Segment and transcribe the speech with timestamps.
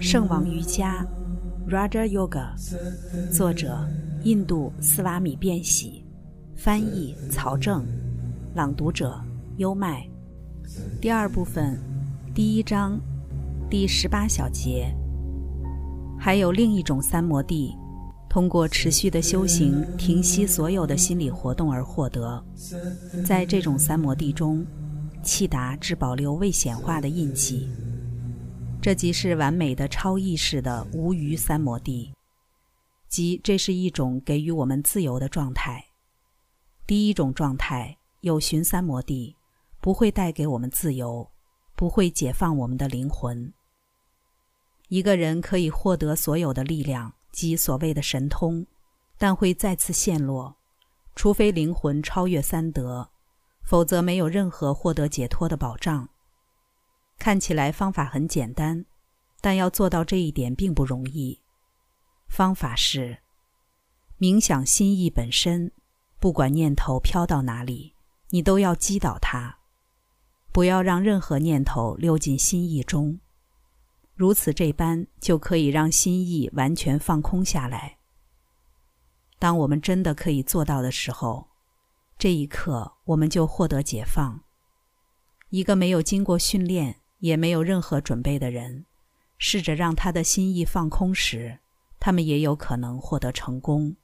[0.00, 1.06] 圣王瑜伽
[1.68, 2.50] （Raja Yoga），
[3.30, 3.86] 作者
[4.22, 6.04] 印度斯瓦米·变喜，
[6.54, 7.84] 翻译曹正，
[8.54, 9.20] 朗读者
[9.56, 10.08] 优麦。
[11.00, 11.78] 第二部分，
[12.34, 13.00] 第一章，
[13.68, 14.94] 第十八小节。
[16.18, 17.74] 还有另一种三摩地，
[18.28, 22.42] 通过持续的修行，停息所有的心理活动而获得。
[23.26, 24.64] 在这种三摩地中，
[25.22, 27.68] 契达只保留未显化的印记。
[28.82, 32.12] 这即是完美的超意识的无余三摩地，
[33.08, 35.84] 即这是一种给予我们自由的状态。
[36.84, 39.36] 第一种状态有寻三摩地，
[39.80, 41.30] 不会带给我们自由，
[41.76, 43.52] 不会解放我们的灵魂。
[44.88, 48.66] 一个人可以获得所有的力量及所谓的神通，
[49.16, 50.56] 但会再次陷落，
[51.14, 53.08] 除非灵魂超越三德，
[53.62, 56.08] 否则没有任何获得解脱的保障。
[57.18, 58.84] 看起来方法很简单，
[59.40, 61.40] 但要做到这一点并不容易。
[62.28, 63.18] 方法是
[64.18, 65.72] 冥想心意本身，
[66.18, 67.94] 不管念头飘到哪里，
[68.30, 69.58] 你都要击倒它，
[70.52, 73.20] 不要让任何念头溜进心意中。
[74.14, 77.98] 如此这般，就可以让心意完全放空下来。
[79.38, 81.48] 当我们真的可以做到的时候，
[82.16, 84.40] 这一刻我们就获得解放。
[85.50, 87.01] 一个没有经过训练。
[87.22, 88.84] 也没有任何准备的人，
[89.38, 91.60] 试着让他的心意放空时，
[92.00, 93.96] 他们也有可能获得成功。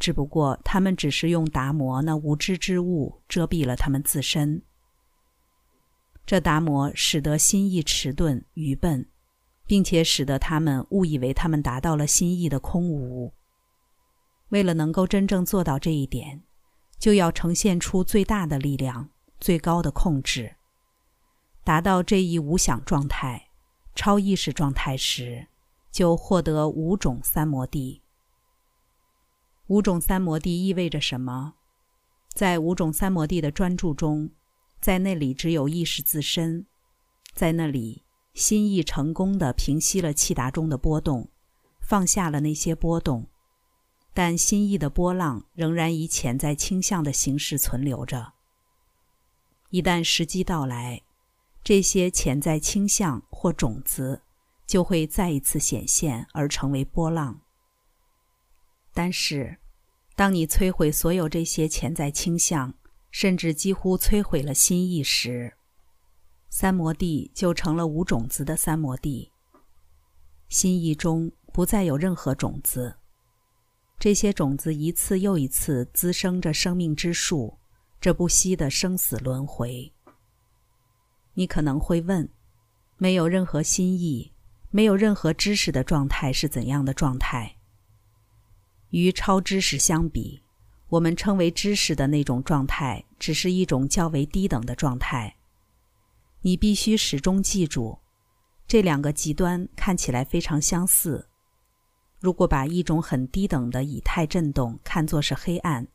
[0.00, 4.60] 只不过他们只是用达摩那无知之物遮蔽了他们自身。
[6.26, 9.08] 这达摩使得心意迟钝、愚笨，
[9.64, 13.32] 并且使得他们误以为他们达到了心意的空无。
[14.48, 16.42] 为了能够真正做到这一点，
[16.98, 20.55] 就要呈现出最大的力量、最高的控制。
[21.66, 23.48] 达到这一无想状态、
[23.92, 25.48] 超意识状态时，
[25.90, 28.02] 就获得五种三摩地。
[29.66, 31.54] 五种三摩地意味着什么？
[32.32, 34.30] 在五种三摩地的专注中，
[34.80, 36.66] 在那里只有意识自身，
[37.34, 41.28] 在那里心意成功的平息了气达中的波动，
[41.80, 43.26] 放下了那些波动，
[44.14, 48.34] 但心意的波浪仍然以潜在倾向的形式存留着。
[49.70, 51.02] 一旦时机到来。
[51.66, 54.22] 这些潜在倾向或种子
[54.68, 57.40] 就会再一次显现而成为波浪。
[58.94, 59.58] 但是，
[60.14, 62.72] 当你摧毁所有这些潜在倾向，
[63.10, 65.54] 甚至几乎摧毁了心意时，
[66.48, 69.32] 三摩地就成了无种子的三摩地。
[70.48, 72.96] 心意中不再有任何种子，
[73.98, 77.58] 这些种子一次又一次滋生着生命之树，
[78.00, 79.92] 这不息的生死轮回。
[81.38, 82.28] 你可能会问：
[82.96, 84.32] 没有任何心意、
[84.70, 87.56] 没有任何知识的状态是怎样的状态？
[88.88, 90.42] 与超知识相比，
[90.88, 95.36] 我们称为知识的那种状态，只是一种较为低等的状态。
[96.40, 97.98] 你必须始终记住，
[98.66, 101.28] 这两个极端看起来非常相似。
[102.18, 105.86] 如果把一种很低等的以太振动看作是黑暗，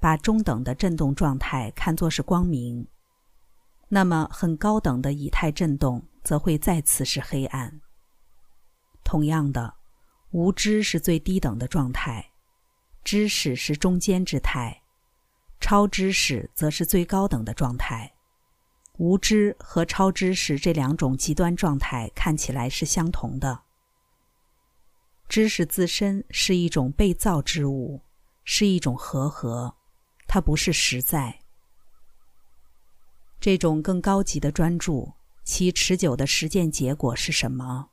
[0.00, 2.84] 把中等的振动状态看作是光明。
[3.94, 7.82] 那么，很高等的以太振动则会再次是黑暗。
[9.04, 9.74] 同样的，
[10.30, 12.30] 无知是最低等的状态，
[13.04, 14.80] 知识是中间之态，
[15.60, 18.10] 超知识则是最高等的状态。
[18.96, 23.60] 无知和超知识这两种极端状态看起来是相同的。
[25.28, 28.00] 知识自身是一种被造之物，
[28.42, 29.76] 是一种和合，
[30.26, 31.41] 它不是实在。
[33.42, 37.88] 这种更高级的专注，其持久的实践结果是什么？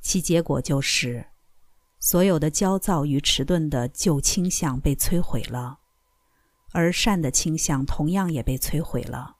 [0.00, 1.24] 其结果就是，
[2.00, 5.78] 所有的焦躁与迟钝的旧倾向被摧毁了，
[6.72, 9.36] 而善的倾向同样也被摧毁了。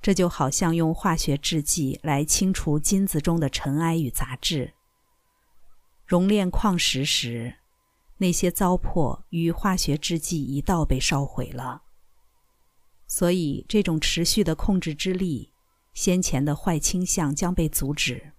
[0.00, 4.74] 这就好像用化学制剂来清除金子中的尘埃与杂质。
[6.06, 7.56] 熔炼矿石时，
[8.18, 11.82] 那些糟粕与化学制剂一道被烧毁了。
[13.16, 15.52] 所以，这种持续的控制之力，
[15.92, 18.32] 先前的坏倾向将被阻止，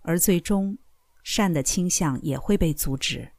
[0.00, 0.76] 而最终，
[1.22, 3.30] 善的倾向也会被阻止。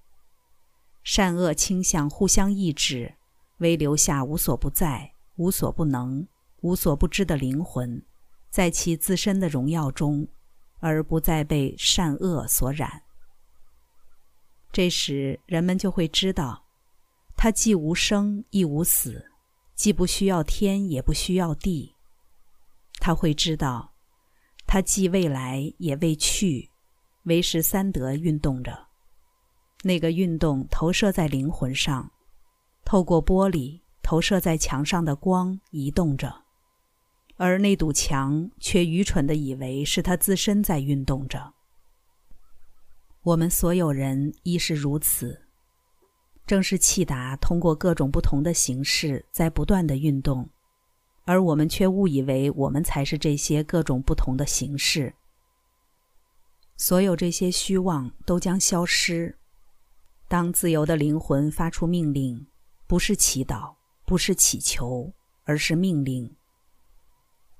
[1.03, 3.15] 善恶倾向互相抑制，
[3.57, 6.25] 为留下无所不在、无所不能、
[6.61, 8.01] 无所不知的灵魂，
[8.49, 10.25] 在其自身的荣耀中，
[10.79, 13.03] 而不再被善恶所染。
[14.71, 16.63] 这时，人们就会知道，
[17.35, 19.32] 它既无生亦无死。
[19.75, 21.95] 既不需要天，也不需要地。
[22.99, 23.93] 他会知道，
[24.65, 26.69] 他既未来也未去，
[27.23, 28.87] 唯是三德运动着。
[29.83, 32.11] 那个运动投射在灵魂上，
[32.85, 36.43] 透过玻璃投射在墙上的光移动着，
[37.35, 41.53] 而那堵墙却愚蠢地以为是他自身在运动着。
[43.23, 45.42] 我们所有人亦是如此。
[46.45, 50.49] 正是气达通过各种不同的形式在不断的运动，
[51.25, 55.13] 而我们却误以为我们才是这些各种不同的形式。
[56.75, 59.37] 所有这些虚妄都将消失。
[60.27, 62.45] 当自由的灵魂发出命令，
[62.87, 63.73] 不是祈祷，
[64.05, 65.13] 不是祈求，
[65.45, 66.29] 而是命令。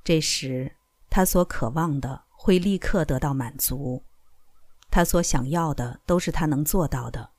[0.03, 0.75] 这时，
[1.09, 4.03] 他所渴望的会立刻得到满足，
[4.89, 7.29] 他所想要的都是他能做到的。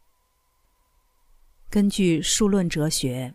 [1.75, 3.35] 根据数论哲学，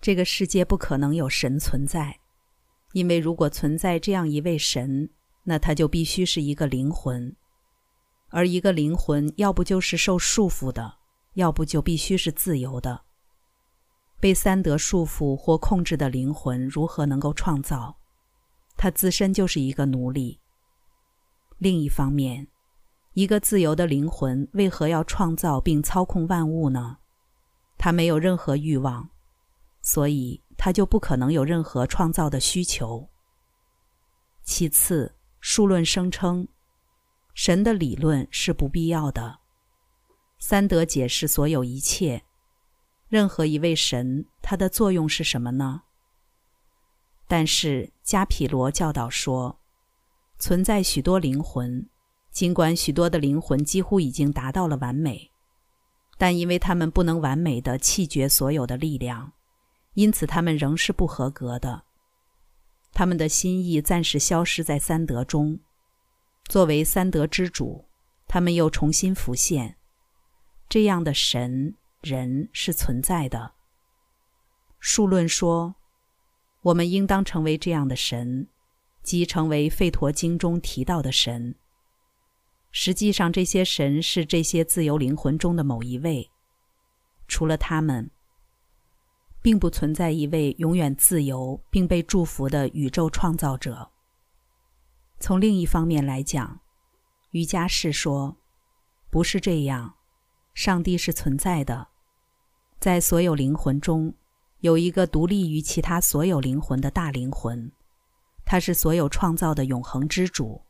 [0.00, 2.20] 这个世界不可能有神存在，
[2.92, 5.10] 因为如果存在这样一位神，
[5.42, 7.34] 那他就必须是一个灵魂，
[8.28, 10.98] 而一个灵魂要不就是受束缚的，
[11.32, 13.02] 要不就必须是自由的。
[14.20, 17.96] 被三德束缚或控制的灵魂如何能够创造？
[18.76, 20.38] 他自身就是一个奴隶。
[21.58, 22.46] 另一方面，
[23.14, 26.98] 一个自由的灵魂为何要创造并操控万物呢？
[27.84, 29.06] 他没有任何欲望，
[29.82, 33.06] 所以他就不可能有任何创造的需求。
[34.42, 36.48] 其次，数论声称，
[37.34, 39.38] 神的理论是不必要的。
[40.38, 42.24] 三德解释所有一切，
[43.10, 45.82] 任何一位神，它的作用是什么呢？
[47.28, 49.60] 但是加毗罗教导说，
[50.38, 51.86] 存在许多灵魂，
[52.30, 55.33] 尽管许多的灵魂几乎已经达到了完美。
[56.16, 59.32] 但因为他们不能完美的弃绝所有的力量，
[59.94, 61.84] 因此他们仍是不合格的。
[62.92, 65.58] 他们的心意暂时消失在三德中，
[66.44, 67.84] 作为三德之主，
[68.28, 69.76] 他们又重新浮现。
[70.68, 73.52] 这样的神人是存在的。
[74.78, 75.74] 数论说，
[76.62, 78.46] 我们应当成为这样的神，
[79.02, 81.54] 即成为《吠陀经》中提到的神。
[82.76, 86.28] 实际上，这些神是这些自由灵魂中的某一位。
[87.28, 88.10] 除了他们，
[89.40, 93.92] 并不存在一位永远自由并被祝福的宇宙创造者。
[95.20, 96.58] 从另一方面来讲，
[97.30, 98.36] 瑜伽士说，
[99.08, 99.94] 不是这样。
[100.52, 101.86] 上帝是存在的，
[102.80, 104.12] 在所有灵魂中，
[104.58, 107.70] 有一个独立于其他所有灵魂的大灵魂，
[108.44, 110.60] 他是所有创造的永恒之主，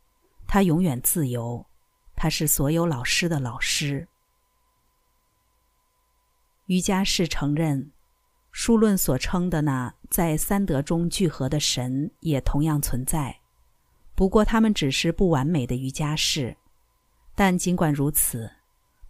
[0.47, 1.65] 他永远自由。
[2.15, 4.07] 他是所有老师的老师。
[6.67, 7.91] 瑜伽士承认，
[8.51, 13.39] 书论所称的那在三德中聚合的神也同样存在，
[14.15, 16.57] 不过他们只是不完美的瑜伽士。
[17.35, 18.49] 但尽管如此，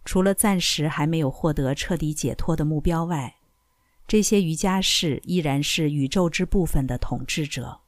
[0.04, 3.36] 除了暂时还没有获得彻底解脱的目标外，
[4.06, 7.80] 这些瑜伽士依然是宇宙之部分的统治者。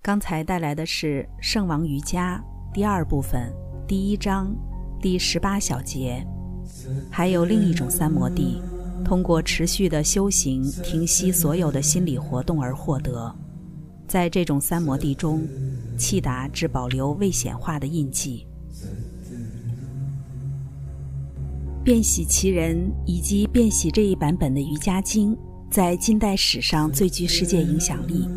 [0.00, 2.40] 刚才带来的是圣王瑜伽。
[2.76, 3.50] 第二部分，
[3.88, 4.54] 第一章，
[5.00, 6.22] 第十八小节，
[7.10, 8.60] 还有另一种三摩地，
[9.02, 13.34] 通过持续的修行，停息所有的心理活动而获得。
[14.06, 15.42] 在这种三摩地中，
[15.96, 18.46] 气达只保留未显化的印记。
[21.82, 25.34] 变喜其人以及变喜这一版本的瑜伽经，
[25.70, 28.28] 在近代史上最具世界影响力。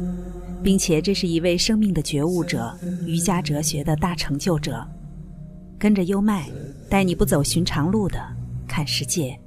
[0.62, 4.86] 并且，这是一位生命的觉悟者，瑜伽哲学的大成就者。
[5.78, 6.50] 跟着优麦，
[6.90, 8.22] 带你不走寻常路的
[8.68, 9.40] 看世界。